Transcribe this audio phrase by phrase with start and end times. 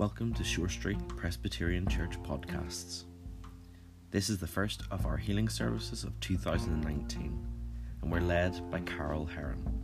[0.00, 3.04] Welcome to Shore Street Presbyterian Church podcasts.
[4.10, 7.46] This is the first of our healing services of 2019,
[8.00, 9.79] and we're led by Carol Heron.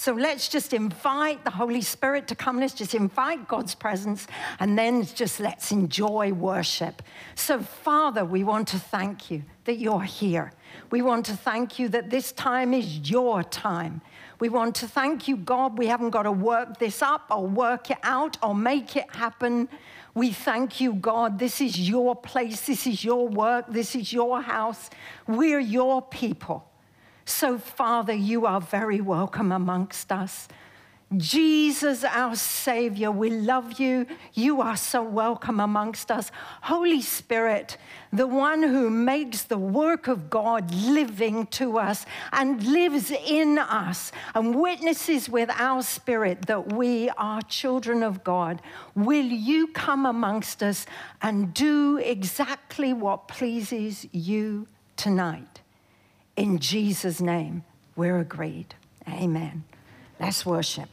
[0.00, 2.58] So let's just invite the Holy Spirit to come.
[2.58, 4.26] Let's just invite God's presence
[4.58, 7.02] and then just let's enjoy worship.
[7.34, 10.54] So, Father, we want to thank you that you're here.
[10.90, 14.00] We want to thank you that this time is your time.
[14.38, 15.76] We want to thank you, God.
[15.76, 19.68] We haven't got to work this up or work it out or make it happen.
[20.14, 21.38] We thank you, God.
[21.38, 22.62] This is your place.
[22.62, 23.66] This is your work.
[23.68, 24.88] This is your house.
[25.26, 26.69] We're your people.
[27.30, 30.48] So, Father, you are very welcome amongst us.
[31.16, 34.06] Jesus, our Savior, we love you.
[34.34, 36.32] You are so welcome amongst us.
[36.62, 37.78] Holy Spirit,
[38.12, 44.10] the one who makes the work of God living to us and lives in us
[44.34, 48.60] and witnesses with our spirit that we are children of God,
[48.94, 50.84] will you come amongst us
[51.22, 55.59] and do exactly what pleases you tonight?
[56.40, 57.64] In Jesus' name,
[57.96, 58.74] we're agreed.
[59.06, 59.64] Amen.
[60.18, 60.88] Let's worship.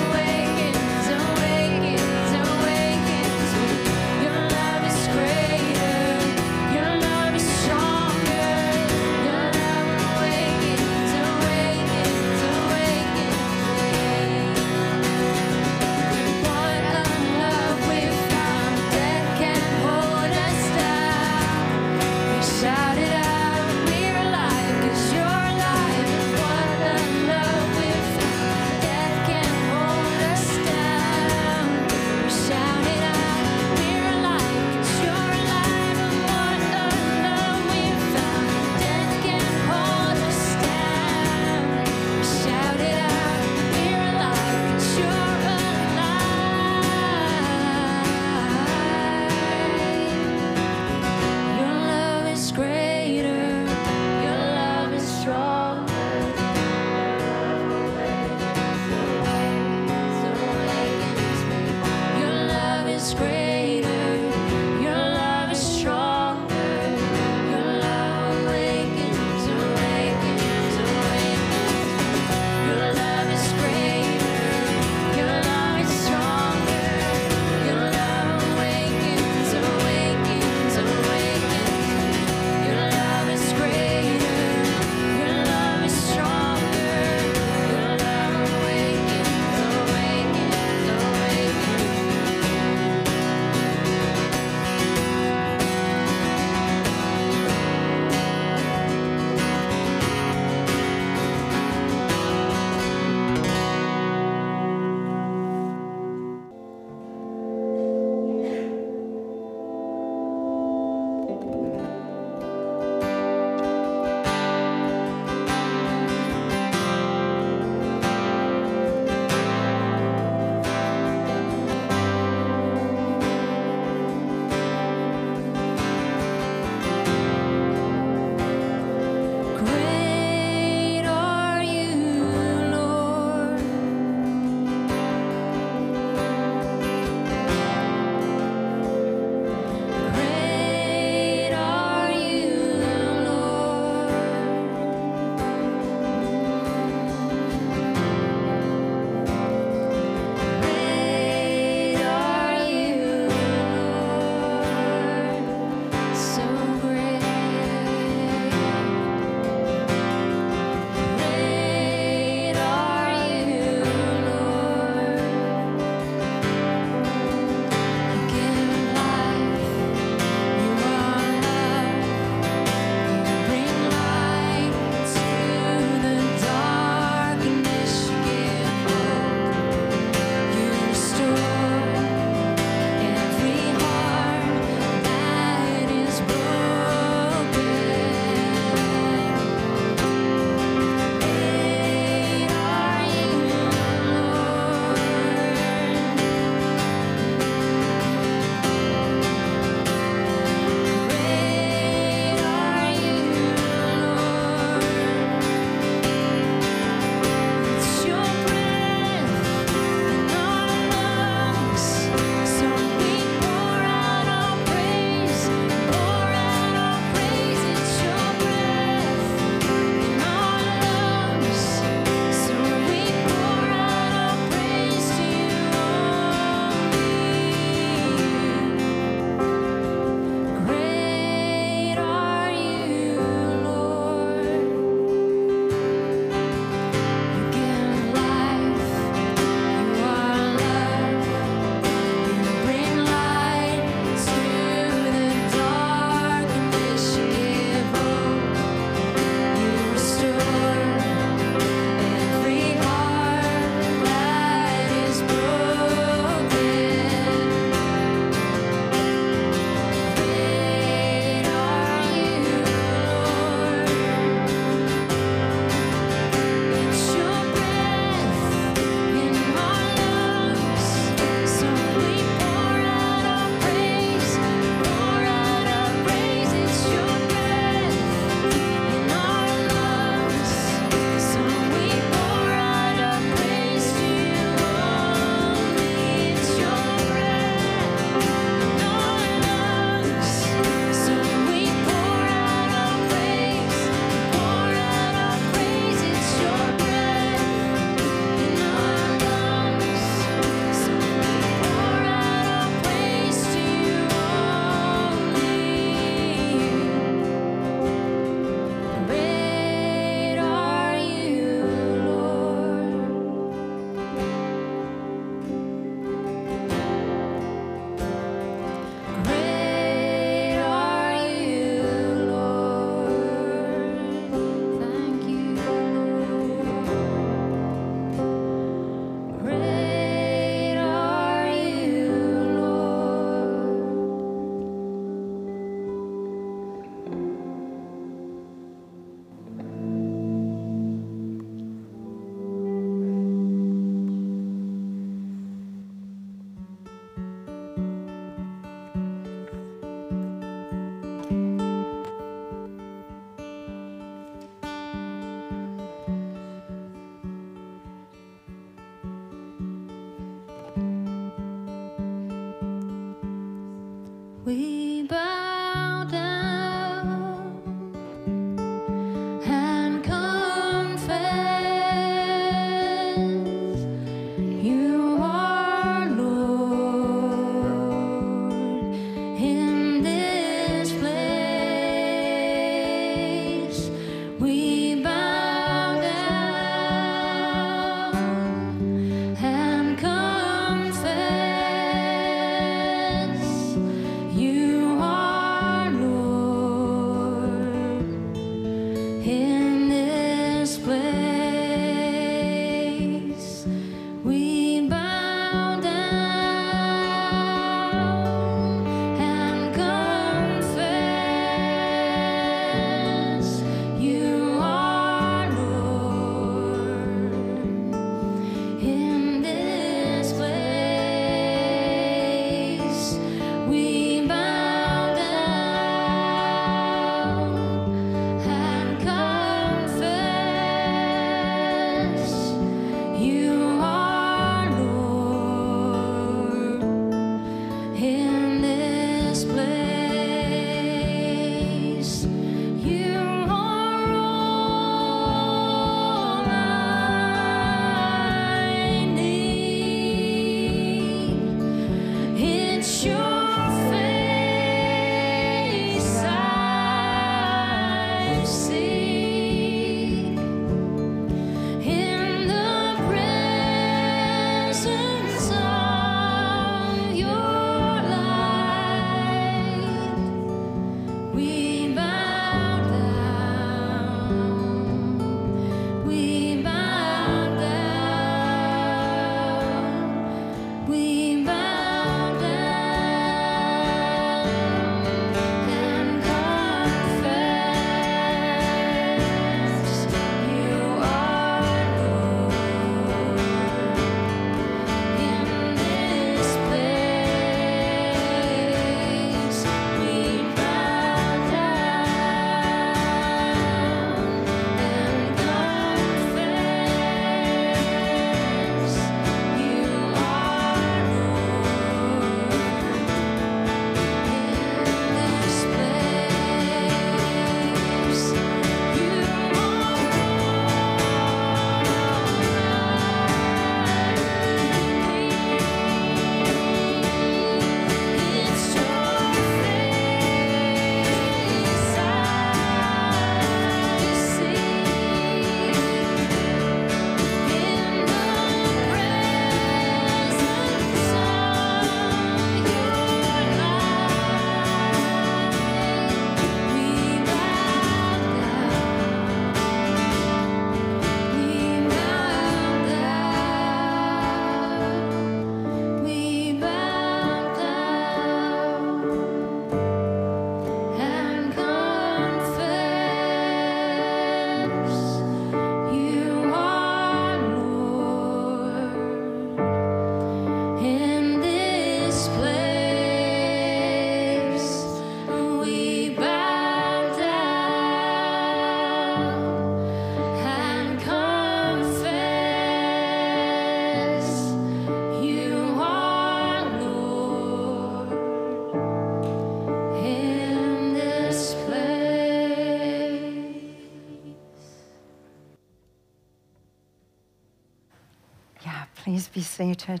[599.32, 600.00] Be seated.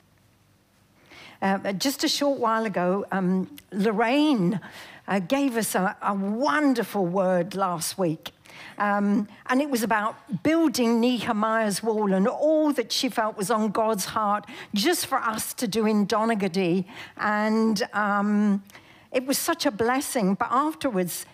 [1.40, 4.60] Uh, just a short while ago, um, Lorraine
[5.08, 8.30] uh, gave us a, a wonderful word last week.
[8.78, 13.70] Um, and it was about building Nehemiah's wall and all that she felt was on
[13.70, 16.84] God's heart just for us to do in Donaghadee.
[17.16, 18.62] And um,
[19.10, 20.34] it was such a blessing.
[20.34, 21.26] But afterwards,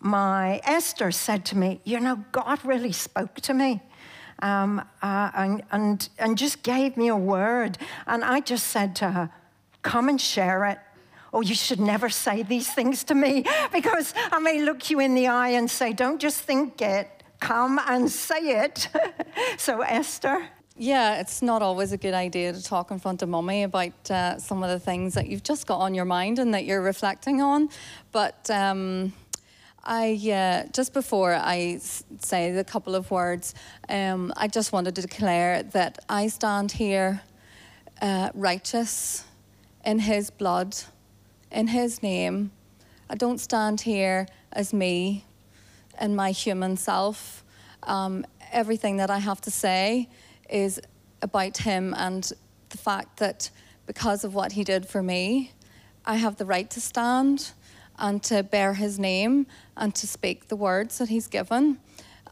[0.00, 3.80] my Esther said to me, You know, God really spoke to me
[4.42, 7.78] um, uh, and, and, and just gave me a word.
[8.06, 9.30] And I just said to her,
[9.82, 10.78] Come and share it.
[11.32, 15.14] Oh, you should never say these things to me because I may look you in
[15.14, 18.88] the eye and say, Don't just think it, come and say it.
[19.56, 20.46] so, Esther,
[20.76, 24.38] Yeah, it's not always a good idea to talk in front of mommy about uh,
[24.38, 27.40] some of the things that you've just got on your mind and that you're reflecting
[27.40, 27.70] on.
[28.12, 29.12] But um,
[29.84, 31.78] I uh, just before I
[32.20, 33.54] say the couple of words,
[33.88, 37.22] um, I just wanted to declare that I stand here
[38.00, 39.24] uh, righteous
[39.84, 40.76] in His blood,
[41.50, 42.52] in His name.
[43.10, 45.24] I don't stand here as me
[45.98, 47.42] and my human self.
[47.82, 50.08] Um, everything that I have to say
[50.48, 50.80] is
[51.22, 52.30] about Him and
[52.68, 53.50] the fact that
[53.86, 55.50] because of what He did for me,
[56.04, 57.50] I have the right to stand
[58.02, 61.78] and to bear His name and to speak the words that He's given.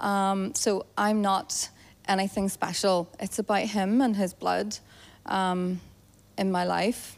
[0.01, 1.71] Um, so I'm not
[2.07, 3.09] anything special.
[3.21, 4.77] It's about Him and His blood
[5.25, 5.81] um,
[6.37, 7.17] in my life.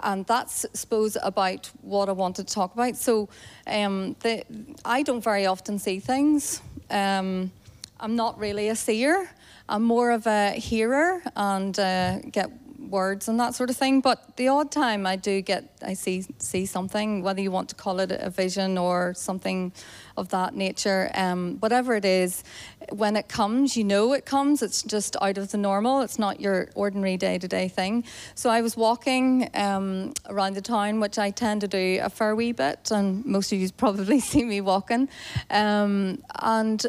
[0.00, 2.96] And that's, I suppose, about what I wanted to talk about.
[2.96, 3.28] So,
[3.66, 4.44] um, the,
[4.84, 6.60] I don't very often see things.
[6.90, 7.52] Um,
[8.00, 9.30] I'm not really a seer.
[9.68, 12.50] I'm more of a hearer and uh, get
[12.90, 14.00] words and that sort of thing.
[14.00, 17.74] But the odd time I do get, I see see something, whether you want to
[17.74, 19.72] call it a vision or something
[20.16, 22.44] of that nature, um, whatever it is.
[22.90, 24.62] When it comes, you know it comes.
[24.62, 26.02] It's just out of the normal.
[26.02, 28.04] It's not your ordinary day to day thing.
[28.34, 32.34] So I was walking um, around the town, which I tend to do a fair
[32.34, 35.08] wee bit, and most of you probably see me walking,
[35.50, 36.84] um, and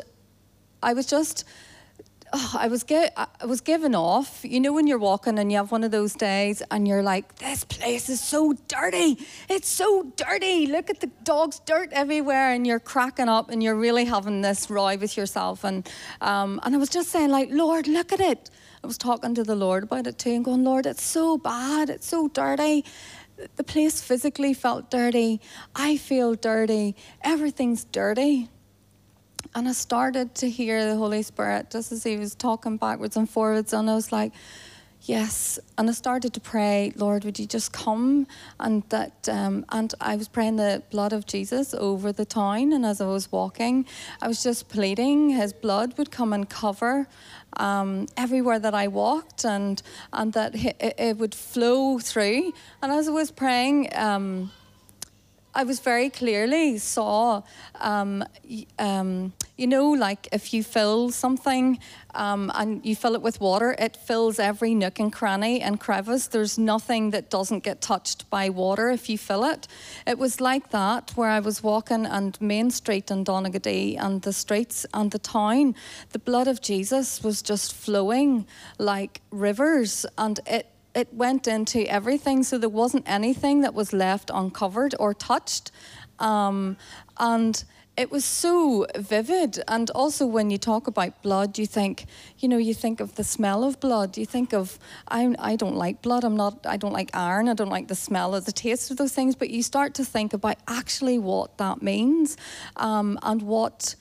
[0.83, 1.45] I was just
[2.33, 4.43] oh, I was gi- I was given off.
[4.43, 7.35] You know when you're walking and you have one of those days and you're like,
[7.35, 9.17] this place is so dirty.
[9.49, 10.67] It's so dirty.
[10.67, 14.69] Look at the dogs, dirt everywhere, and you're cracking up and you're really having this
[14.69, 15.63] row with yourself.
[15.63, 15.89] And
[16.21, 18.49] um, and I was just saying like, Lord, look at it.
[18.83, 21.89] I was talking to the Lord about it too and going, Lord, it's so bad.
[21.89, 22.83] It's so dirty.
[23.55, 25.41] The place physically felt dirty.
[25.75, 26.95] I feel dirty.
[27.23, 28.49] Everything's dirty.
[29.53, 33.29] And I started to hear the Holy Spirit just as He was talking backwards and
[33.29, 33.73] forwards.
[33.73, 34.31] And I was like,
[35.03, 35.57] Yes.
[35.79, 38.27] And I started to pray, Lord, would you just come?
[38.59, 42.71] And that, um, and I was praying the blood of Jesus over the town.
[42.71, 43.85] And as I was walking,
[44.21, 47.07] I was just pleading His blood would come and cover
[47.57, 49.81] um, everywhere that I walked, and
[50.13, 52.53] and that it, it would flow through.
[52.83, 53.89] And as I was praying.
[53.95, 54.51] Um,
[55.53, 57.41] I was very clearly saw,
[57.79, 58.23] um,
[58.79, 61.77] um, you know, like if you fill something
[62.15, 66.27] um, and you fill it with water, it fills every nook and cranny and crevice.
[66.27, 69.67] There's nothing that doesn't get touched by water if you fill it.
[70.07, 74.33] It was like that where I was walking and Main Street in Donaghadee and the
[74.33, 75.75] streets and the town.
[76.11, 82.43] The blood of Jesus was just flowing like rivers and it it went into everything,
[82.43, 85.71] so there wasn't anything that was left uncovered or touched.
[86.19, 86.77] Um,
[87.17, 87.63] and
[87.97, 89.61] it was so vivid.
[89.67, 92.05] And also, when you talk about blood, you think,
[92.39, 94.17] you know, you think of the smell of blood.
[94.17, 96.23] You think of, I, I don't like blood.
[96.23, 97.49] I'm not, I don't like iron.
[97.49, 99.35] I don't like the smell or the taste of those things.
[99.35, 102.37] But you start to think about actually what that means
[102.75, 103.95] um, and what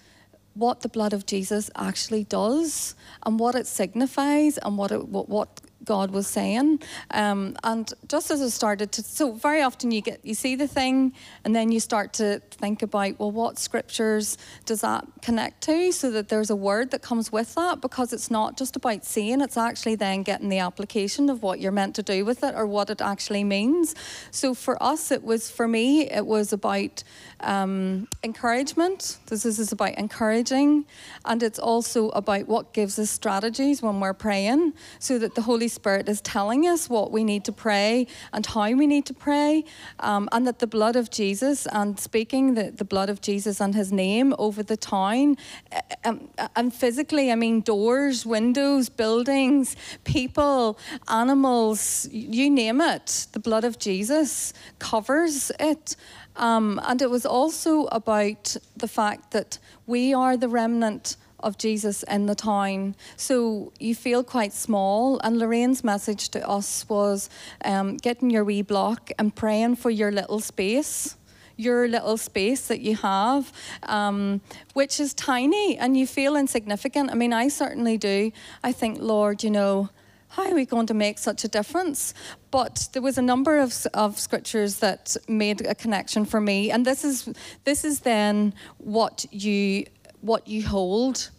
[0.55, 5.29] what the blood of Jesus actually does and what it signifies and what it, what,
[5.29, 6.81] what God was saying.
[7.13, 10.69] Um, and just as I started to, so very often you get you see the
[10.69, 11.13] thing,
[11.45, 16.11] and then you start to think about, well, what scriptures does that connect to, so
[16.11, 19.57] that there's a word that comes with that, because it's not just about seeing; it's
[19.57, 22.91] actually then getting the application of what you're meant to do with it or what
[22.91, 23.95] it actually means.
[24.31, 27.03] So for us, it was for me, it was about
[27.41, 29.19] um, encouragement.
[29.27, 30.85] This is, about encouraging,
[31.25, 35.70] and it's also about what gives us strategies when we're praying, so that the Holy
[35.71, 39.65] Spirit is telling us what we need to pray and how we need to pray,
[40.01, 43.75] um, and that the blood of Jesus and speaking the, the blood of Jesus and
[43.75, 45.37] His name over the town,
[45.73, 50.79] uh, um, and physically, I mean doors, windows, buildings, people,
[51.09, 53.27] animals, you name it.
[53.33, 55.97] The blood of Jesus covers it.
[56.37, 62.03] Um, and it was also about the fact that we are the remnant of Jesus
[62.05, 62.95] in the town.
[63.17, 65.19] So you feel quite small.
[65.21, 67.29] And Lorraine's message to us was
[67.65, 71.17] um, getting your wee block and praying for your little space.
[71.57, 74.41] Your little space that you have, um,
[74.73, 77.11] which is tiny, and you feel insignificant.
[77.11, 78.33] I mean, I certainly do.
[78.65, 79.91] I think, Lord, you know,
[80.29, 82.15] how are we going to make such a difference?
[82.51, 86.87] But there was a number of, of scriptures that made a connection for me, and
[86.87, 87.29] this is
[87.65, 89.85] this is then what you
[90.21, 91.31] what you hold.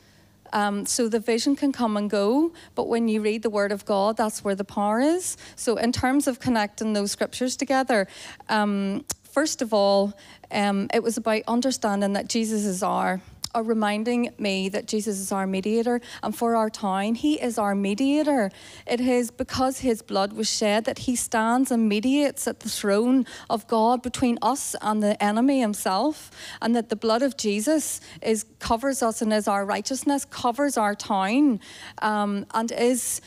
[0.53, 3.85] Um, so the vision can come and go, but when you read the Word of
[3.85, 5.37] God, that's where the power is.
[5.55, 8.07] So in terms of connecting those scriptures together,
[8.49, 10.13] um, first of all,
[10.51, 13.21] um, it was about understanding that Jesus is our
[13.53, 17.75] are reminding me that Jesus is our mediator, and for our town, He is our
[17.75, 18.51] mediator.
[18.85, 23.25] It is because His blood was shed that He stands and mediates at the throne
[23.49, 28.45] of God between us and the enemy himself, and that the blood of Jesus is
[28.59, 31.59] covers us and is our righteousness, covers our town,
[32.01, 33.21] um, and is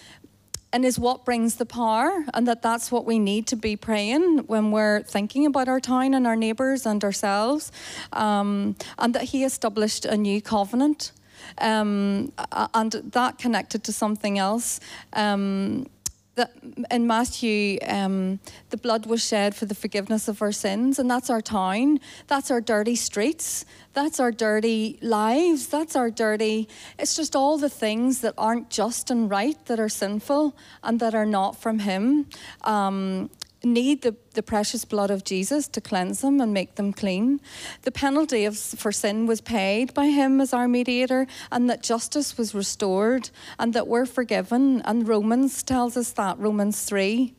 [0.74, 4.38] and is what brings the power, and that that's what we need to be praying
[4.48, 7.70] when we're thinking about our town and our neighbours and ourselves,
[8.12, 11.12] um, and that He established a new covenant.
[11.58, 12.32] Um,
[12.72, 14.80] and that connected to something else.
[15.12, 15.86] Um,
[16.36, 16.52] that
[16.90, 21.30] in Matthew, um, the blood was shed for the forgiveness of our sins, and that's
[21.30, 26.68] our town, that's our dirty streets, that's our dirty lives, that's our dirty.
[26.98, 31.14] It's just all the things that aren't just and right, that are sinful, and that
[31.14, 32.26] are not from Him.
[32.62, 33.30] Um,
[33.64, 37.40] need the, the precious blood of Jesus to cleanse them and make them clean.
[37.82, 42.36] The penalty of, for sin was paid by him as our mediator, and that justice
[42.36, 44.82] was restored, and that we're forgiven.
[44.82, 47.34] And Romans tells us that, Romans 3.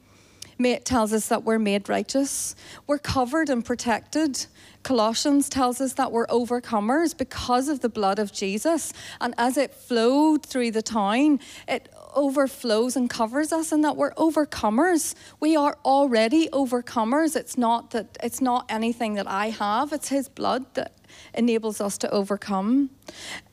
[0.57, 2.55] It tells us that we're made righteous.
[2.87, 4.45] We're covered and protected.
[4.83, 8.93] Colossians tells us that we're overcomers because of the blood of Jesus.
[9.19, 14.13] And as it flowed through the town, it overflows and covers us and that we're
[14.13, 15.15] overcomers.
[15.39, 17.35] We are already overcomers.
[17.35, 19.93] It's not that it's not anything that I have.
[19.93, 20.93] It's his blood that
[21.33, 22.89] enables us to overcome.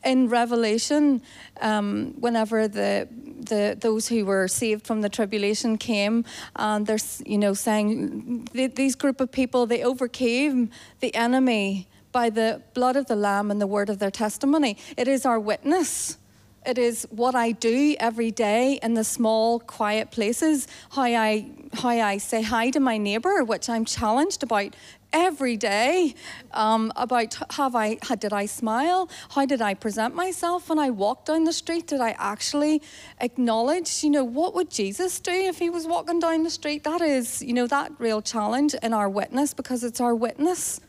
[0.03, 1.21] In Revelation,
[1.61, 7.37] um, whenever the the those who were saved from the tribulation came, and they're you
[7.37, 13.15] know saying these group of people they overcame the enemy by the blood of the
[13.15, 14.77] lamb and the word of their testimony.
[14.95, 16.17] It is our witness.
[16.65, 20.67] It is what I do every day in the small, quiet places.
[20.91, 24.75] How I how I say hi to my neighbour, which I'm challenged about
[25.11, 26.15] every day.
[26.51, 29.09] Um, about have I how did I smile?
[29.31, 31.87] How did I present myself when I walked down the street?
[31.87, 32.81] Did I actually
[33.19, 34.03] acknowledge?
[34.03, 36.83] You know, what would Jesus do if he was walking down the street?
[36.83, 40.79] That is, you know, that real challenge in our witness because it's our witness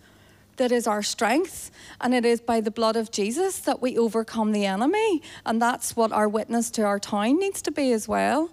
[0.56, 4.52] that is our strength, and it is by the blood of Jesus that we overcome
[4.52, 8.50] the enemy, and that's what our witness to our town needs to be as well.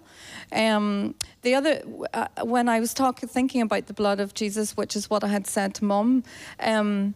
[0.52, 4.96] Um, the other, uh, when I was talking, thinking about the blood of Jesus, which
[4.96, 6.24] is what I had said to Mum,
[6.60, 7.14] um,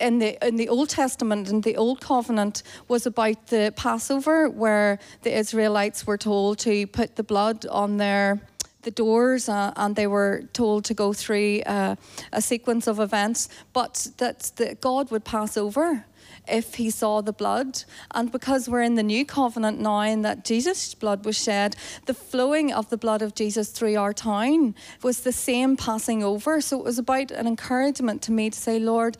[0.00, 4.98] in the in the Old Testament and the Old Covenant was about the Passover, where
[5.22, 8.40] the Israelites were told to put the blood on their
[8.88, 11.94] the doors uh, and they were told to go through uh,
[12.32, 16.06] a sequence of events, but that, that God would pass over
[16.50, 17.84] if he saw the blood.
[18.14, 22.14] And because we're in the new covenant now and that Jesus' blood was shed, the
[22.14, 26.62] flowing of the blood of Jesus through our town was the same passing over.
[26.62, 29.18] So it was about an encouragement to me to say, Lord,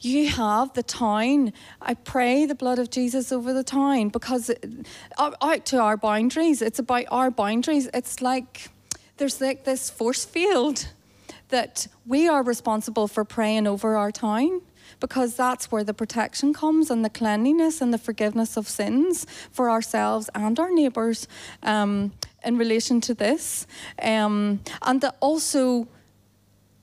[0.00, 1.52] you have the town.
[1.80, 4.50] I pray the blood of Jesus over the town because
[5.18, 6.60] out out to our boundaries.
[6.60, 7.88] It's about our boundaries.
[7.94, 8.70] It's like
[9.16, 10.88] there's like this force field
[11.48, 14.60] that we are responsible for praying over our town
[15.00, 19.70] because that's where the protection comes and the cleanliness and the forgiveness of sins for
[19.70, 21.28] ourselves and our neighbours
[21.62, 22.12] um,
[22.44, 23.66] in relation to this.
[24.02, 25.88] Um, and that also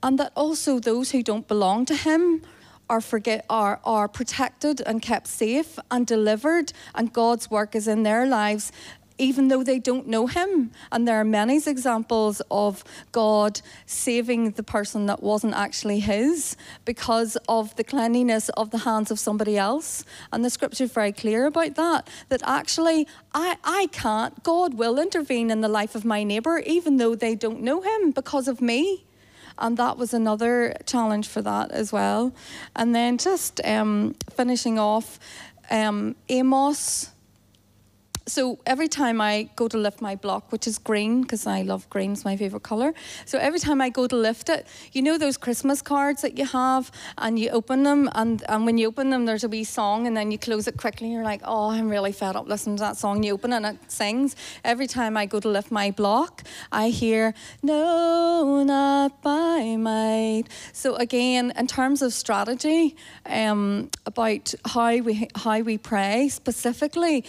[0.04, 2.42] and that also those who don't belong to him
[2.90, 8.02] are forget are are protected and kept safe and delivered and God's work is in
[8.02, 8.72] their lives
[9.22, 12.82] even though they don't know him and there are many examples of
[13.12, 19.12] God saving the person that wasn't actually his because of the cleanliness of the hands
[19.12, 23.86] of somebody else and the scripture is very clear about that that actually I, I
[23.92, 27.80] can't God will intervene in the life of my neighbor even though they don't know
[27.80, 29.04] him because of me
[29.56, 32.32] and that was another challenge for that as well.
[32.74, 35.20] And then just um, finishing off,
[35.70, 37.12] um, Amos.
[38.26, 41.88] So every time I go to lift my block, which is green, because I love
[41.90, 42.94] green, it's my favourite colour.
[43.24, 46.46] So every time I go to lift it, you know those Christmas cards that you
[46.46, 50.06] have, and you open them, and, and when you open them, there's a wee song,
[50.06, 52.76] and then you close it quickly, and you're like, oh, I'm really fed up listening
[52.76, 53.22] to that song.
[53.22, 54.36] You open it, and it sings.
[54.64, 60.44] Every time I go to lift my block, I hear, no, not by might.
[60.72, 67.24] So again, in terms of strategy, um, about how we how we pray specifically,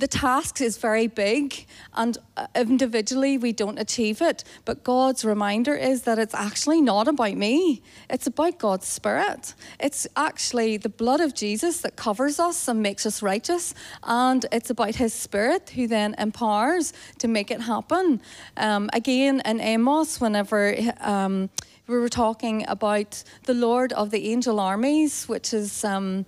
[0.00, 5.74] the task is very big and uh, individually we don't achieve it but god's reminder
[5.74, 7.82] is that it's actually not about me.
[8.08, 9.54] It's about god's spirit.
[9.78, 14.70] It's actually the blood of jesus that covers us and makes us righteous and it's
[14.70, 18.20] about his spirit who then empowers to make it happen.
[18.56, 21.50] Um, again in amos whenever um,
[21.86, 26.24] we were talking about the Lord of the angel armies, which is um,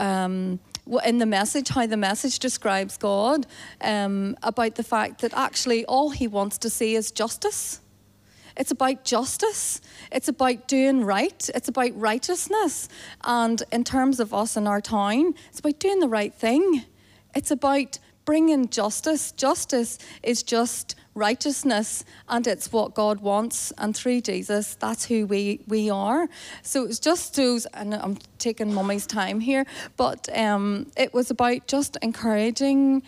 [0.00, 0.58] um,
[1.04, 3.46] in the message, how the message describes God,
[3.80, 7.80] um, about the fact that actually all he wants to see is justice.
[8.56, 9.80] It's about justice.
[10.10, 11.48] It's about doing right.
[11.54, 12.88] It's about righteousness.
[13.22, 16.84] And in terms of us in our town, it's about doing the right thing.
[17.34, 17.98] It's about
[18.28, 19.32] bringing justice.
[19.32, 23.72] Justice is just righteousness and it's what God wants.
[23.78, 26.28] And through Jesus that's who we we are.
[26.62, 29.64] So it's just those and I'm taking mummy's time here
[29.96, 33.02] but um, it was about just encouraging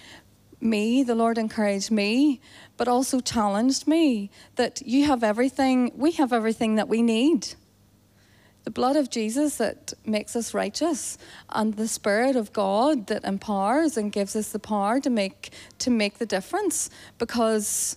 [0.59, 1.03] me.
[1.03, 2.41] The Lord encouraged me
[2.79, 7.49] but also challenged me that you have everything we have everything that we need
[8.71, 13.97] the blood of Jesus that makes us righteous and the spirit of God that empowers
[13.97, 17.97] and gives us the power to make to make the difference because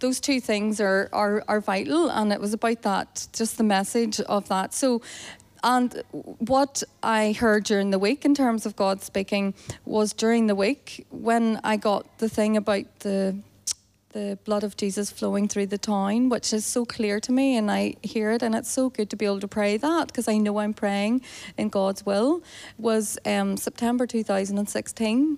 [0.00, 4.20] those two things are, are are vital and it was about that just the message
[4.20, 4.74] of that.
[4.74, 5.00] So
[5.64, 9.54] and what I heard during the week in terms of God speaking
[9.86, 13.34] was during the week when I got the thing about the
[14.16, 17.70] the blood of Jesus flowing through the town, which is so clear to me, and
[17.70, 20.38] I hear it, and it's so good to be able to pray that because I
[20.38, 21.20] know I'm praying
[21.58, 22.42] in God's will.
[22.78, 25.36] Was um, September 2016.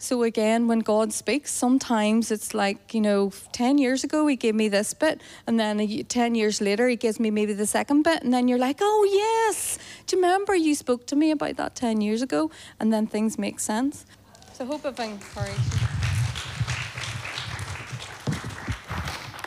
[0.00, 4.56] So again, when God speaks, sometimes it's like you know, ten years ago He gave
[4.56, 5.78] me this bit, and then
[6.08, 9.00] ten years later He gives me maybe the second bit, and then you're like, oh
[9.22, 12.50] yes, do you remember you spoke to me about that ten years ago?
[12.80, 14.06] And then things make sense.
[14.54, 15.72] So hope I've encouraged.
[15.80, 16.07] you.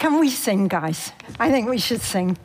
[0.02, 1.12] Can we sing, guys?
[1.40, 2.36] I think we should sing.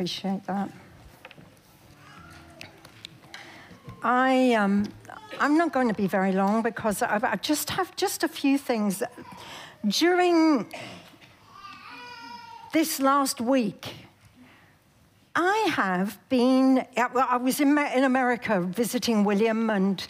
[0.00, 0.70] Appreciate that.
[4.02, 4.86] I, um,
[5.38, 8.56] I'm not going to be very long because I've, I just have just a few
[8.56, 9.02] things.
[9.86, 10.72] During
[12.72, 13.94] this last week,
[15.36, 20.02] I have been, well, I was in, in America visiting William and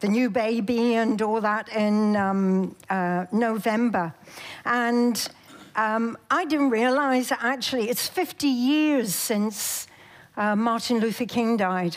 [0.00, 4.14] the new baby and all that in um, uh, November.
[4.64, 5.28] And
[5.76, 9.86] um, I didn't realize actually it's 50 years since
[10.36, 11.96] uh, Martin Luther King died.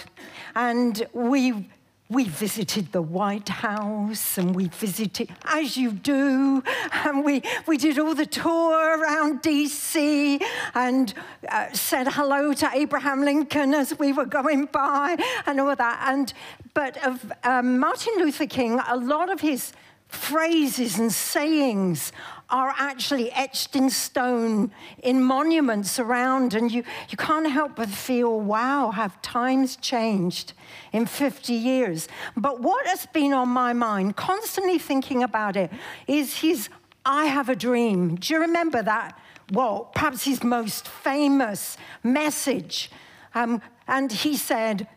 [0.55, 1.67] And we
[2.11, 6.63] we visited the White House and we visited, as you do,
[7.05, 10.41] and we, we did all the tour around DC
[10.73, 11.13] and
[11.49, 16.03] uh, said hello to Abraham Lincoln as we were going by and all that.
[16.07, 16.33] And,
[16.73, 19.71] but of um, Martin Luther King, a lot of his
[20.09, 22.11] phrases and sayings
[22.49, 24.71] are actually etched in stone
[25.03, 30.53] in monuments around, and you, you can't help but feel, wow, have times changed
[30.91, 32.07] in 50 years?
[32.35, 35.71] But what has been on my mind, constantly thinking about it,
[36.07, 36.69] is his
[37.05, 38.15] I have a dream.
[38.15, 39.17] Do you remember that?
[39.51, 42.91] Well, perhaps his most famous message.
[43.33, 44.87] Um, and he said,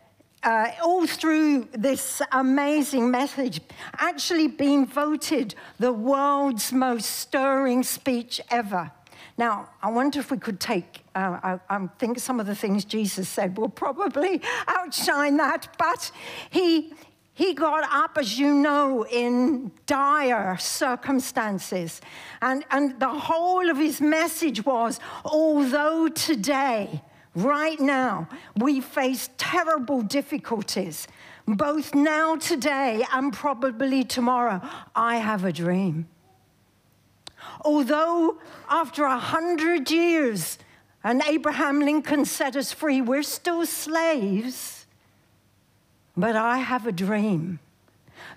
[0.43, 3.61] uh, all through this amazing message,
[3.97, 8.91] actually being voted the world's most stirring speech ever.
[9.37, 12.85] Now, I wonder if we could take, uh, I, I think some of the things
[12.85, 16.11] Jesus said will probably outshine that, but
[16.51, 16.93] he,
[17.33, 21.99] he got up, as you know, in dire circumstances.
[22.41, 27.01] And, and the whole of his message was although today,
[27.35, 31.07] right now, we face terrible difficulties,
[31.47, 34.61] both now, today, and probably tomorrow,
[34.95, 36.07] I have a dream.
[37.61, 40.57] Although after a hundred years
[41.03, 44.85] and Abraham Lincoln set us free, we're still slaves,
[46.15, 47.59] but I have a dream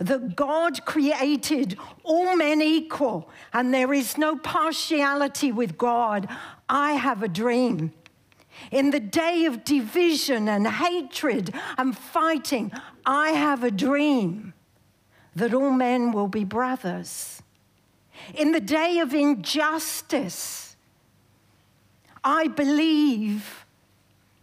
[0.00, 6.28] that God created all men equal and there is no partiality with God.
[6.68, 7.92] I have a dream.
[8.70, 12.72] In the day of division and hatred and fighting,
[13.04, 14.54] I have a dream
[15.34, 17.42] that all men will be brothers.
[18.34, 20.76] In the day of injustice,
[22.24, 23.66] I believe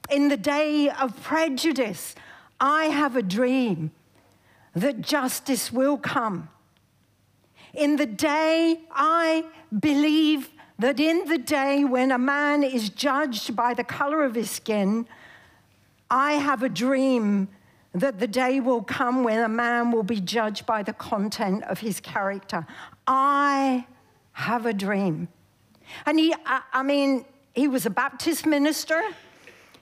[0.10, 2.15] in the day of prejudice,
[2.60, 3.91] I have a dream
[4.73, 6.49] that justice will come.
[7.73, 9.45] In the day, I
[9.78, 10.49] believe
[10.84, 15.08] that in the day when a man is judged by the color of his skin,
[16.12, 17.48] I have a dream
[17.93, 21.80] that the day will come when a man will be judged by the content of
[21.80, 22.67] his character.
[23.08, 23.88] I
[24.34, 25.30] have a dream.
[26.06, 27.24] And he, I, I mean,
[27.56, 29.02] he was a Baptist minister.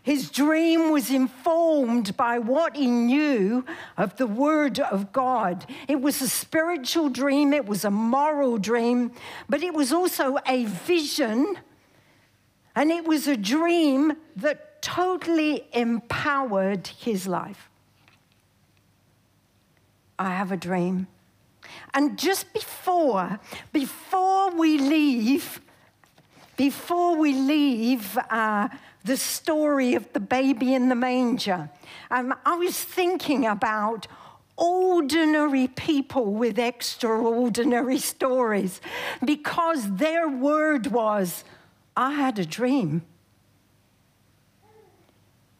[0.03, 3.63] His dream was informed by what he knew
[3.97, 5.65] of the Word of God.
[5.87, 9.11] It was a spiritual dream, it was a moral dream,
[9.47, 11.55] but it was also a vision,
[12.75, 17.69] and it was a dream that totally empowered his life.
[20.17, 21.07] I have a dream.
[21.93, 23.39] And just before,
[23.71, 25.61] before we leave,
[26.57, 28.69] before we leave uh,
[29.03, 31.69] the story of the baby in the manger,
[32.09, 34.07] um, I was thinking about
[34.57, 38.79] ordinary people with extraordinary stories
[39.25, 41.43] because their word was,
[41.97, 43.01] I had a dream.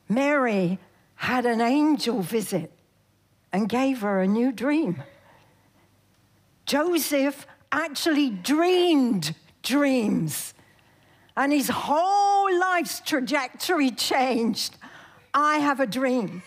[0.07, 0.77] Mary
[1.15, 2.71] had an angel visit
[3.53, 5.03] and gave her a new dream.
[6.65, 10.53] Joseph actually dreamed dreams,
[11.35, 14.75] and his whole life's trajectory changed.
[15.33, 16.43] I have a dream.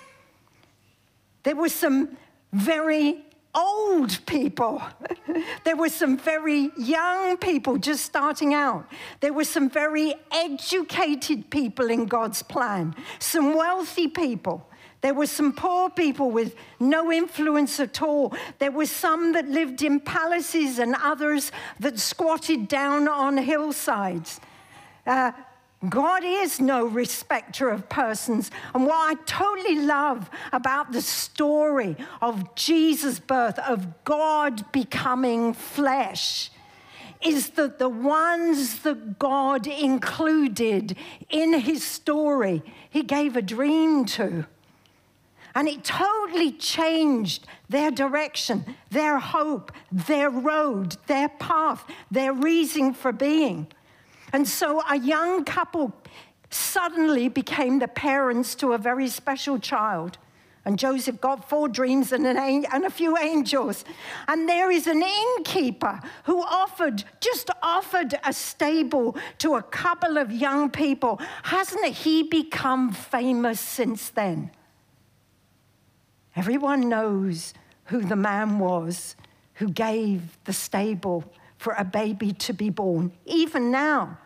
[1.42, 2.16] There were some
[2.52, 4.82] very old people.
[5.64, 8.86] there were some very young people just starting out.
[9.20, 14.68] There were some very educated people in God's plan, some wealthy people.
[15.00, 18.34] There were some poor people with no influence at all.
[18.58, 24.40] There were some that lived in palaces and others that squatted down on hillsides.
[25.06, 25.32] Uh,
[25.88, 28.50] God is no respecter of persons.
[28.74, 36.50] And what I totally love about the story of Jesus' birth, of God becoming flesh,
[37.20, 40.96] is that the ones that God included
[41.30, 44.46] in his story, he gave a dream to.
[45.54, 53.12] And it totally changed their direction, their hope, their road, their path, their reason for
[53.12, 53.68] being.
[54.34, 55.92] And so a young couple
[56.50, 60.18] suddenly became the parents to a very special child.
[60.64, 63.84] And Joseph got four dreams and, an, an- and a few angels.
[64.26, 70.32] And there is an innkeeper who offered, just offered a stable to a couple of
[70.32, 71.20] young people.
[71.44, 74.50] Hasn't he become famous since then?
[76.34, 77.54] Everyone knows
[77.84, 79.14] who the man was
[79.54, 81.22] who gave the stable
[81.56, 84.18] for a baby to be born, even now.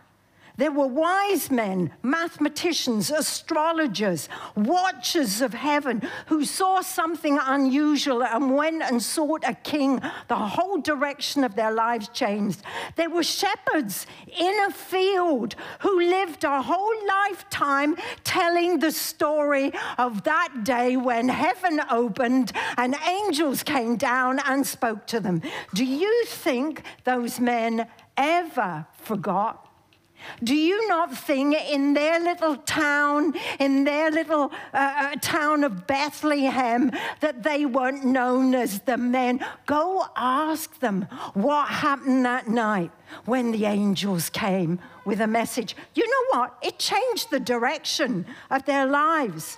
[0.58, 8.82] There were wise men, mathematicians, astrologers, watchers of heaven who saw something unusual and went
[8.82, 10.02] and sought a king.
[10.26, 12.62] The whole direction of their lives changed.
[12.96, 17.94] There were shepherds in a field who lived a whole lifetime
[18.24, 25.06] telling the story of that day when heaven opened and angels came down and spoke
[25.06, 25.40] to them.
[25.72, 27.86] Do you think those men
[28.16, 29.67] ever forgot?
[30.42, 35.86] Do you not think in their little town, in their little uh, uh, town of
[35.86, 36.90] Bethlehem,
[37.20, 39.44] that they weren't known as the men?
[39.66, 41.02] Go ask them
[41.34, 42.90] what happened that night
[43.24, 45.76] when the angels came with a message.
[45.94, 46.58] You know what?
[46.62, 49.56] It changed the direction of their lives.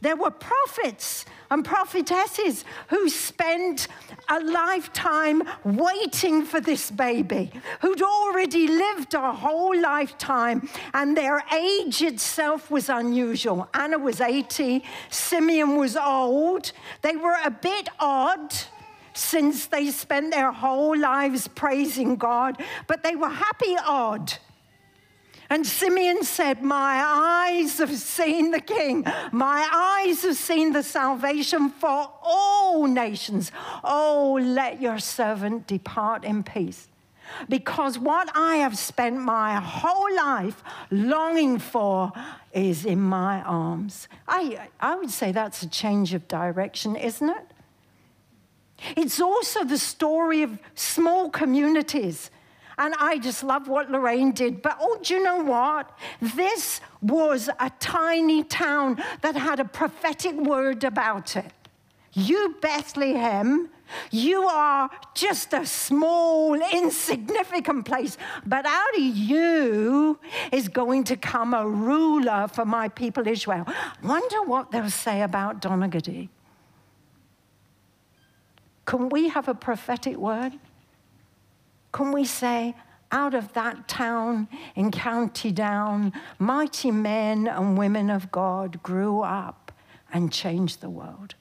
[0.00, 1.24] There were prophets
[1.54, 3.86] and prophetesses who spent
[4.28, 12.02] a lifetime waiting for this baby, who'd already lived a whole lifetime, and their age
[12.02, 13.68] itself was unusual.
[13.72, 16.72] Anna was 80, Simeon was old.
[17.02, 18.52] They were a bit odd
[19.12, 24.32] since they spent their whole lives praising God, but they were happy odd.
[25.54, 29.04] And Simeon said, My eyes have seen the King.
[29.30, 33.52] My eyes have seen the salvation for all nations.
[33.84, 36.88] Oh, let your servant depart in peace.
[37.48, 42.10] Because what I have spent my whole life longing for
[42.52, 44.08] is in my arms.
[44.26, 47.46] I, I would say that's a change of direction, isn't it?
[48.96, 52.32] It's also the story of small communities.
[52.78, 54.62] And I just love what Lorraine did.
[54.62, 55.96] But oh, do you know what?
[56.20, 61.52] This was a tiny town that had a prophetic word about it.
[62.12, 63.68] You, Bethlehem,
[64.10, 68.16] you are just a small, insignificant place,
[68.46, 70.18] but out of you
[70.52, 73.66] is going to come a ruler for my people Israel.
[74.02, 76.28] Wonder what they'll say about Donaghadee.
[78.84, 80.52] Can we have a prophetic word?
[81.94, 82.74] Can we say,
[83.12, 89.70] out of that town in County Down, mighty men and women of God grew up
[90.12, 91.36] and changed the world?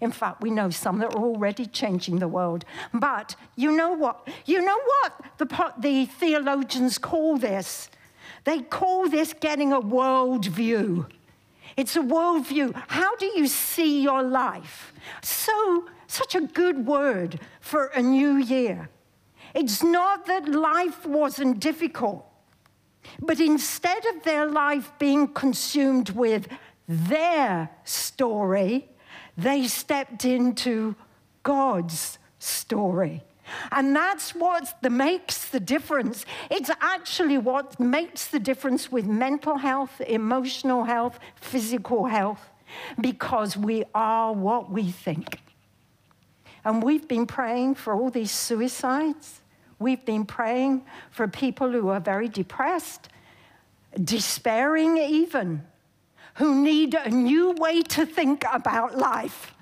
[0.00, 2.64] In fact, we know some that are already changing the world.
[2.94, 4.28] But you know what?
[4.44, 7.90] You know what the, the theologians call this?
[8.44, 11.10] They call this getting a worldview.
[11.76, 12.80] It's a worldview.
[12.86, 14.92] How do you see your life?
[15.20, 18.88] So, such a good word for a new year.
[19.56, 22.26] It's not that life wasn't difficult,
[23.22, 26.46] but instead of their life being consumed with
[26.86, 28.90] their story,
[29.38, 30.94] they stepped into
[31.42, 33.24] God's story.
[33.72, 36.26] And that's what the, makes the difference.
[36.50, 42.50] It's actually what makes the difference with mental health, emotional health, physical health,
[43.00, 45.40] because we are what we think.
[46.62, 49.40] And we've been praying for all these suicides.
[49.78, 53.08] We've been praying for people who are very depressed,
[54.02, 55.66] despairing even,
[56.34, 59.55] who need a new way to think about life.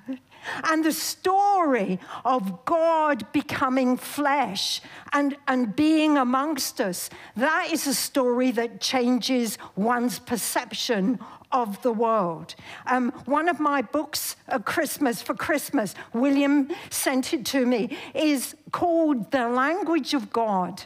[0.64, 4.80] And the story of God becoming flesh
[5.12, 11.18] and, and being amongst us, that is a story that changes one's perception
[11.52, 12.54] of the world.
[12.86, 18.56] Um, one of my books, at Christmas for Christmas, William sent it to me, is
[18.72, 20.82] called The Language of God.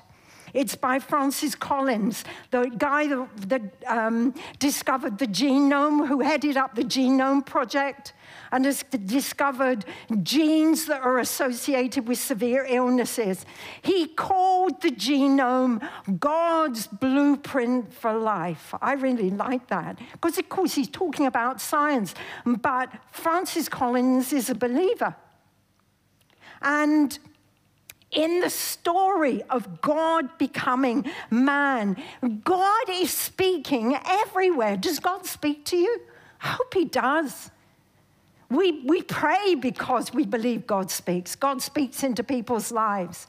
[0.55, 6.83] It's by Francis Collins, the guy that, um, discovered the genome, who headed up the
[6.83, 8.13] Genome Project
[8.53, 9.85] and has discovered
[10.23, 13.45] genes that are associated with severe illnesses.
[13.83, 15.87] He called the genome
[16.19, 18.75] God's blueprint for life.
[18.81, 24.51] I really like that because, of course, he's talking about science, but Francis Collins is
[24.51, 25.15] a believer.
[26.63, 27.19] And
[28.11, 31.97] in the story of God becoming man,
[32.45, 34.77] God is speaking everywhere.
[34.77, 36.01] Does God speak to you?
[36.43, 37.51] I hope He does.
[38.51, 41.37] We, we pray because we believe God speaks.
[41.37, 43.27] God speaks into people's lives.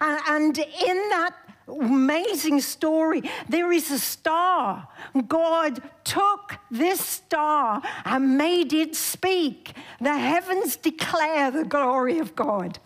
[0.00, 1.34] And, and in that
[1.68, 3.22] amazing story.
[3.48, 4.88] There is a star.
[5.28, 9.72] God took this star and made it speak.
[10.00, 12.78] The heavens declare the glory of God.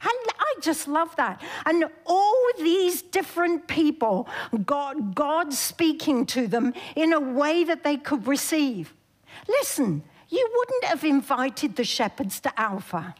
[0.00, 1.42] And I just love that.
[1.66, 4.28] And all these different people
[4.64, 8.94] got God speaking to them in a way that they could receive.
[9.48, 13.14] Listen, you wouldn't have invited the shepherds to Alpha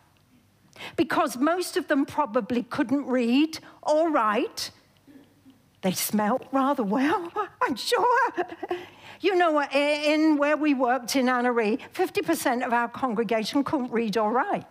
[0.97, 4.71] because most of them probably couldn't read or write.
[5.83, 8.31] They smelt rather well, I'm sure.
[9.21, 14.31] You know, in where we worked in Annery, 50% of our congregation couldn't read or
[14.31, 14.67] write.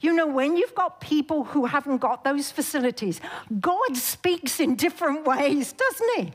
[0.00, 3.20] You know, when you've got people who haven't got those facilities,
[3.60, 6.32] God speaks in different ways, doesn't He?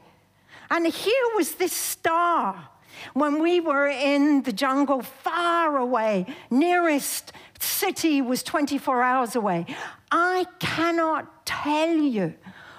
[0.70, 2.70] And here was this star.
[3.14, 9.66] When we were in the jungle far away, nearest city was 24 hours away.
[10.12, 12.36] I cannot tell you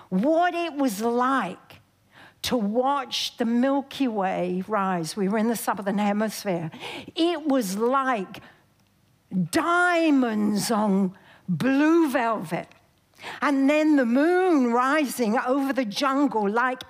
[0.09, 1.59] what it was like
[2.43, 5.17] to watch the Milky Way rise.
[5.17, 6.71] We were in the southern hemisphere.
[7.15, 8.41] It was like
[9.51, 11.15] diamonds on
[11.49, 12.69] blue velvet.
[13.41, 16.83] And then the moon rising over the jungle like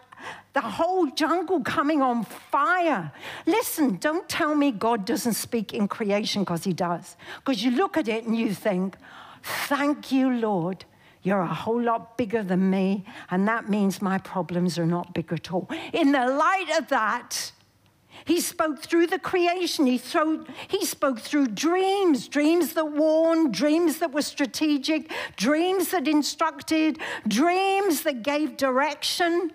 [0.53, 3.13] the whole jungle coming on fire.
[3.45, 7.17] Listen, don't tell me God doesn't speak in creation because he does.
[7.37, 8.97] Because you look at it and you think,
[9.43, 10.85] thank you, Lord.
[11.23, 15.33] You're a whole lot bigger than me, and that means my problems are not big
[15.33, 15.69] at all.
[15.93, 17.51] In the light of that,
[18.27, 19.87] he spoke through the creation.
[19.87, 20.01] He,
[20.67, 26.99] he spoke through dreams, dreams that warned, dreams that were strategic, dreams that instructed,
[27.29, 29.53] dreams that gave direction.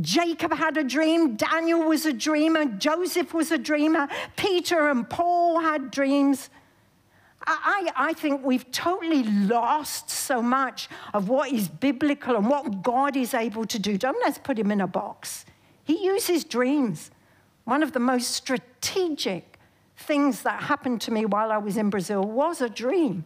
[0.00, 5.60] Jacob had a dream, Daniel was a dreamer, Joseph was a dreamer, Peter and Paul
[5.60, 6.48] had dreams.
[7.46, 13.14] I, I, think we've totally lost so much of what is biblical and what God
[13.14, 13.98] is able to do.
[13.98, 15.44] Don't let's put him in a box.
[15.84, 17.10] He uses dreams.
[17.64, 19.58] One of the most strategic
[19.96, 23.24] things that happened to me while I was in Brazil was a dream.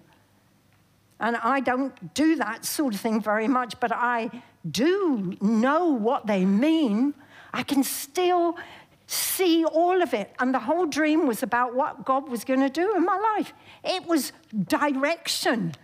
[1.20, 4.30] And I don't do that sort of thing very much, but I
[4.70, 7.14] do know what they mean.
[7.52, 8.56] I can still
[9.08, 10.32] see all of it.
[10.38, 13.52] And the whole dream was about what God was going to do in my life.
[13.82, 14.32] It was
[14.66, 15.74] direction,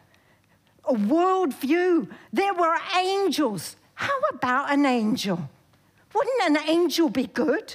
[0.84, 2.08] a worldview.
[2.32, 3.76] There were angels.
[3.94, 5.48] How about an angel?
[6.14, 7.74] Wouldn't an angel be good?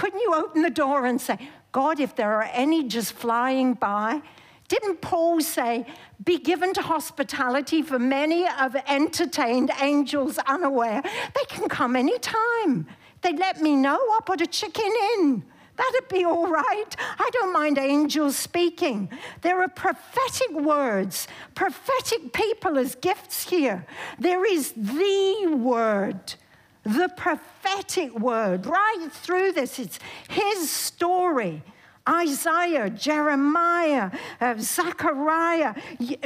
[0.00, 1.36] Couldn't you open the door and say,
[1.72, 4.22] God, if there are any just flying by,
[4.66, 5.84] didn't Paul say,
[6.24, 11.02] be given to hospitality for many have entertained angels unaware?
[11.02, 12.86] They can come anytime.
[13.20, 15.44] They let me know, I'll put a chicken in.
[15.76, 16.96] That'd be all right.
[17.18, 19.10] I don't mind angels speaking.
[19.42, 23.84] There are prophetic words, prophetic people as gifts here.
[24.18, 26.36] There is the word
[26.82, 29.78] the prophetic word right through this.
[29.78, 31.62] It's his story.
[32.08, 34.10] Isaiah, Jeremiah,
[34.40, 35.74] uh, Zechariah,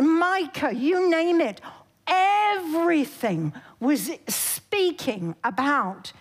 [0.00, 1.60] Micah, you name it.
[2.06, 6.12] Everything was speaking about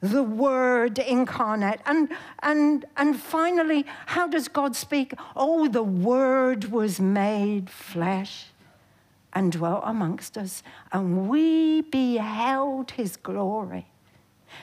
[0.00, 1.80] the Word incarnate.
[1.86, 2.08] And,
[2.42, 5.14] and, and finally, how does God speak?
[5.36, 8.51] Oh, the Word was made flesh
[9.34, 10.62] and dwelt amongst us,
[10.92, 13.86] and we beheld his glory.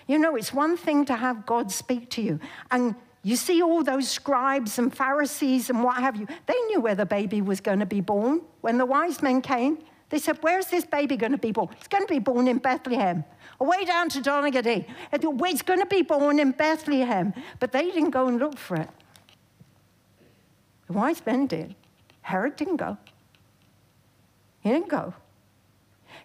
[0.07, 2.39] You know, it's one thing to have God speak to you,
[2.71, 6.95] and you see all those scribes and Pharisees and what have you, they knew where
[6.95, 8.41] the baby was going to be born.
[8.61, 11.69] When the wise men came, they said, Where's this baby going to be born?
[11.77, 13.23] It's going to be born in Bethlehem,
[13.59, 14.85] away down to Donaghadee.
[15.11, 17.33] It's going to be born in Bethlehem.
[17.59, 18.89] But they didn't go and look for it.
[20.87, 21.75] The wise men did.
[22.21, 22.97] Herod didn't go.
[24.61, 25.13] He didn't go.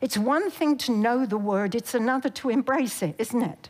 [0.00, 3.68] It's one thing to know the word, it's another to embrace it, isn't it?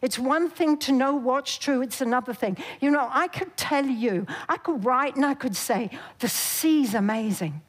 [0.00, 2.56] It's one thing to know what's true, it's another thing.
[2.80, 6.94] You know, I could tell you, I could write and I could say, the sea's
[6.94, 7.62] amazing.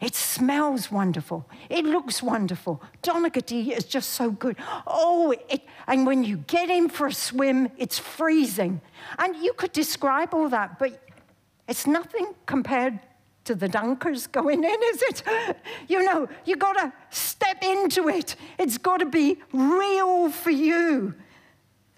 [0.00, 1.48] It smells wonderful.
[1.68, 2.82] It looks wonderful.
[3.02, 4.56] Donaghadee is just so good.
[4.86, 8.80] Oh, it, and when you get in for a swim, it's freezing.
[9.18, 11.00] And you could describe all that, but
[11.68, 12.98] it's nothing compared
[13.44, 15.22] to the dunkers going in, is it?
[15.88, 18.36] You know, you got to step into it.
[18.58, 21.14] It's got to be real for you.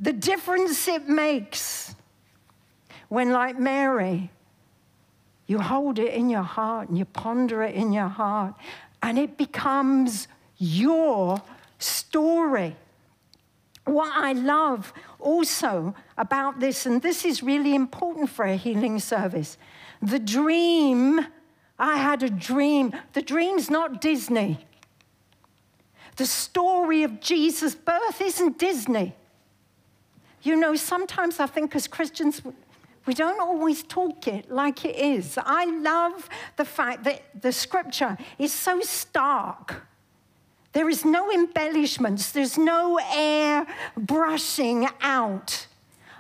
[0.01, 1.95] The difference it makes
[3.09, 4.31] when, like Mary,
[5.47, 8.55] you hold it in your heart and you ponder it in your heart,
[9.03, 10.27] and it becomes
[10.59, 11.41] your
[11.79, 12.75] story.
[13.85, 19.57] What I love also about this, and this is really important for a healing service,
[20.03, 21.25] the dream
[21.79, 22.95] I had a dream.
[23.13, 24.67] The dream's not Disney.
[26.17, 29.15] The story of Jesus' birth isn't Disney.
[30.43, 32.41] You know, sometimes I think as Christians,
[33.05, 35.39] we don't always talk it like it is.
[35.39, 39.87] I love the fact that the scripture is so stark.
[40.73, 43.67] There is no embellishments, there's no air
[43.97, 45.67] brushing out.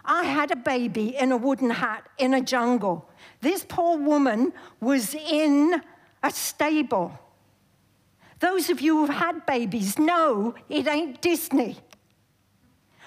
[0.05, 3.09] I had a baby in a wooden hat in a jungle.
[3.47, 5.80] This poor woman was in
[6.20, 7.16] a stable.
[8.40, 11.76] Those of you who've had babies know it ain't Disney.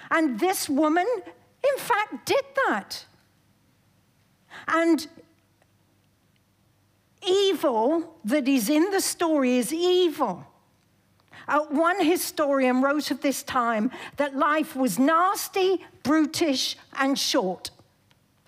[0.10, 3.06] And this woman, in fact, did that.
[4.66, 5.06] And
[7.28, 10.48] evil that is in the story is evil.
[11.50, 17.72] Uh, one historian wrote of this time that life was nasty, brutish, and short.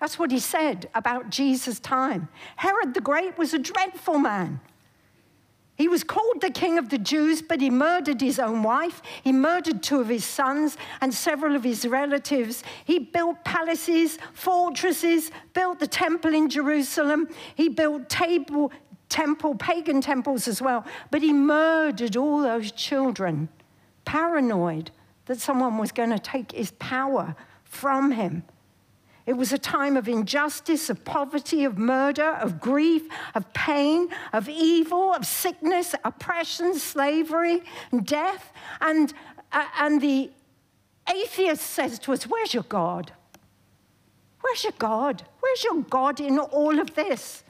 [0.02, 2.26] That's what he said about Jesus' time.
[2.56, 4.58] Herod the Great was a dreadful man.
[5.76, 9.00] He was called the king of the Jews, but he murdered his own wife.
[9.22, 12.64] He murdered two of his sons and several of his relatives.
[12.84, 17.28] He built palaces, fortresses, built the temple in Jerusalem.
[17.54, 18.72] He built table,
[19.08, 20.84] temple, pagan temples as well.
[21.12, 23.48] But he murdered all those children,
[24.04, 24.90] paranoid
[25.26, 28.42] that someone was going to take his power from him.
[29.24, 33.02] It was a time of injustice, of poverty, of murder, of grief,
[33.34, 37.62] of pain, of evil, of sickness, oppression, slavery,
[37.92, 38.52] and death.
[38.80, 39.12] And,
[39.52, 40.30] uh, and the
[41.08, 43.12] atheist says to us, Where's your God?
[44.40, 45.22] Where's your God?
[45.38, 47.44] Where's your God in all of this?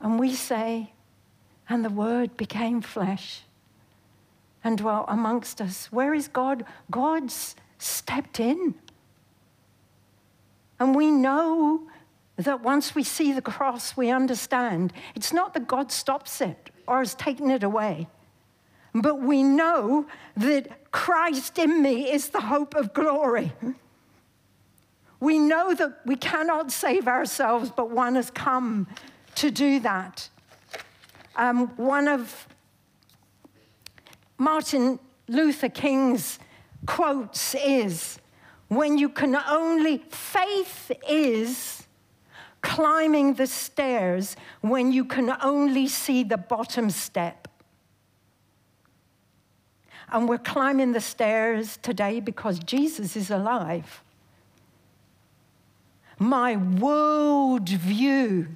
[0.00, 0.92] And we say,
[1.68, 3.42] And the Word became flesh
[4.64, 5.92] and dwelt amongst us.
[5.92, 6.64] Where is God?
[6.90, 8.74] God's stepped in.
[10.80, 11.82] And we know
[12.36, 16.98] that once we see the cross, we understand it's not that God stops it or
[16.98, 18.08] has taken it away,
[18.94, 20.06] but we know
[20.36, 23.52] that Christ in me is the hope of glory.
[25.20, 28.86] We know that we cannot save ourselves, but one has come
[29.34, 30.28] to do that.
[31.34, 32.46] Um, one of
[34.38, 36.38] Martin Luther King's
[36.86, 38.18] quotes is
[38.68, 41.84] when you can only, faith is
[42.60, 47.48] climbing the stairs when you can only see the bottom step.
[50.10, 54.02] And we're climbing the stairs today because Jesus is alive.
[56.18, 58.48] My worldview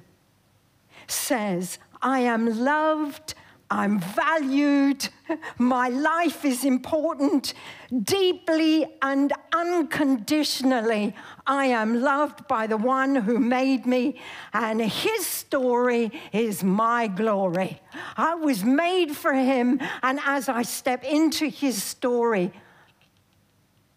[1.07, 3.35] says, I am loved
[3.73, 5.09] I'm valued,
[5.57, 7.55] my life is important,
[8.03, 11.15] deeply and unconditionally.
[11.47, 14.21] I am loved by the one who made me,
[14.53, 17.81] and his story is my glory.
[18.15, 22.53] I was made for him, and as I step into his story,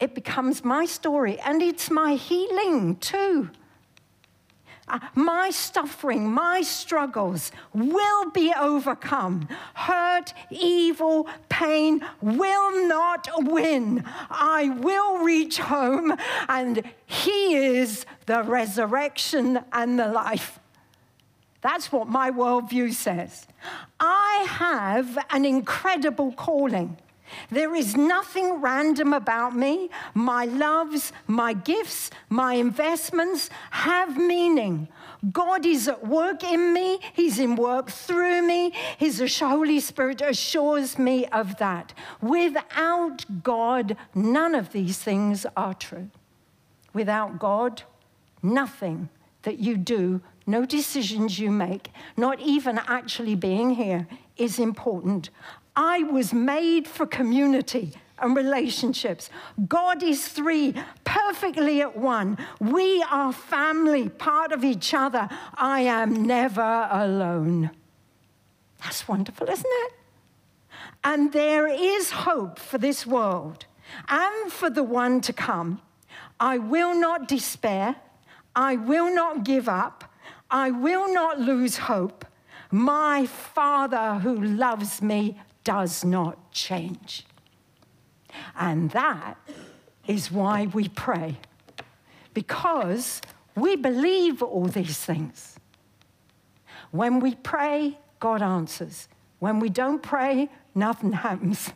[0.00, 3.50] it becomes my story, and it's my healing too.
[4.89, 9.49] Uh, my suffering, my struggles will be overcome.
[9.74, 14.05] Hurt, evil, pain will not win.
[14.30, 16.14] I will reach home,
[16.49, 20.61] and He is the resurrection and the life.
[21.62, 23.49] That's what my worldview says.
[23.99, 26.97] I have an incredible calling.
[27.51, 29.91] There is nothing random about me.
[30.14, 34.89] My loves, my gifts, my investments have meaning.
[35.32, 38.72] God is at work in me, He's in work through me.
[38.99, 41.95] His Holy Spirit assures me of that.
[42.20, 46.11] Without God, none of these things are true.
[46.93, 47.82] Without God,
[48.43, 49.09] nothing
[49.43, 54.07] that you do, no decisions you make, not even actually being here,
[54.37, 55.30] is important.
[55.76, 59.28] I was made for community and relationships.
[59.68, 60.74] God is three,
[61.04, 62.38] perfectly at one.
[62.60, 65.28] We are family, part of each other.
[65.54, 67.70] I am never alone.
[68.82, 69.92] That's wonderful, isn't it?
[71.04, 73.66] And there is hope for this world
[74.08, 75.80] and for the one to come.
[76.40, 77.96] I will not despair.
[78.54, 80.04] I will not give up.
[80.50, 82.24] I will not lose hope.
[82.70, 87.26] My Father who loves me does not change.
[88.56, 89.36] And that
[90.06, 91.38] is why we pray,
[92.32, 93.20] because
[93.56, 95.58] we believe all these things.
[96.92, 99.08] When we pray, God answers.
[99.40, 101.72] When we don't pray, nothing happens.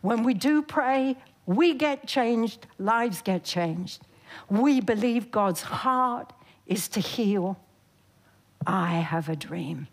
[0.00, 4.02] When we do pray, we get changed, lives get changed.
[4.48, 6.32] We believe God's heart
[6.66, 7.58] is to heal.
[8.66, 9.88] I have a dream.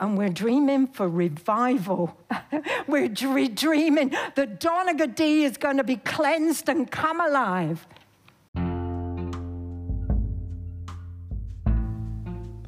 [0.00, 2.18] And we're dreaming for revival.
[2.88, 7.86] we're dre- dreaming that Donaghadee is going to be cleansed and come alive.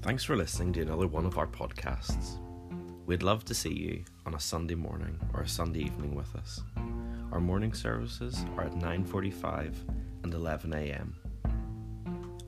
[0.03, 2.39] Thanks for listening to another one of our podcasts.
[3.07, 6.61] We'd love to see you on a Sunday morning or a Sunday evening with us.
[7.33, 9.75] Our morning services are at 9:45
[10.25, 11.17] and 11 a.m.